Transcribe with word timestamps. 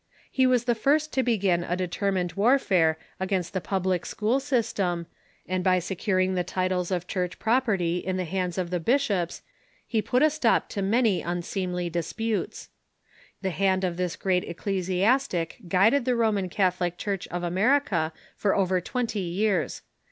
He 0.31 0.47
was 0.47 0.63
the 0.63 0.73
first 0.73 1.13
to 1.13 1.21
begin 1.21 1.63
a 1.63 1.75
determined 1.77 2.33
war 2.33 2.57
fare 2.57 2.97
against 3.19 3.53
the 3.53 3.61
public 3.61 4.03
school 4.07 4.39
system, 4.39 5.05
and 5.47 5.63
by 5.63 5.77
securing 5.77 6.33
the 6.33 6.43
titles 6.43 6.89
of 6.89 7.05
Church 7.05 7.37
property 7.37 7.99
in 7.99 8.17
the 8.17 8.25
hands 8.25 8.57
of 8.57 8.71
the 8.71 8.79
bishops 8.79 9.43
he 9.85 10.01
put 10.01 10.23
a 10.23 10.31
stop 10.31 10.69
to 10.69 10.81
many 10.81 11.21
unseemly 11.21 11.87
disputes. 11.87 12.69
The 13.43 13.51
hand 13.51 13.83
of 13.83 13.97
this 13.97 14.15
great 14.15 14.43
eccle 14.43 14.79
siastic 14.79 15.67
guided 15.69 16.05
the 16.05 16.15
Roman 16.15 16.49
Catholic 16.49 16.97
Church 16.97 17.27
of 17.27 17.43
America 17.43 18.11
for 18.35 18.55
over 18.55 18.81
twenty 18.81 19.19
years. 19.19 19.83